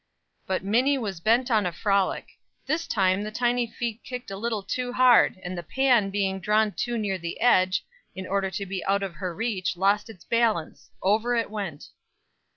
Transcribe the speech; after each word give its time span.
But 0.47 0.63
Minnie 0.63 0.97
was 0.97 1.19
bent 1.19 1.51
on 1.51 1.67
a 1.67 1.71
frolic. 1.71 2.29
This 2.65 2.87
time 2.87 3.21
the 3.21 3.29
tiny 3.29 3.67
feet 3.67 4.03
kicked 4.03 4.31
a 4.31 4.35
little 4.35 4.63
too 4.63 4.91
hard; 4.93 5.37
and 5.43 5.55
the 5.55 5.61
pan 5.61 6.09
being 6.09 6.39
drawn 6.39 6.71
too 6.71 6.97
near 6.97 7.19
the 7.19 7.39
edge, 7.39 7.85
in 8.15 8.25
order 8.25 8.49
to 8.49 8.65
be 8.65 8.83
out 8.85 9.03
of 9.03 9.13
her 9.13 9.35
reach, 9.35 9.77
lost 9.77 10.09
its 10.09 10.23
balance 10.25 10.89
over 11.03 11.35
it 11.35 11.51
went. 11.51 11.89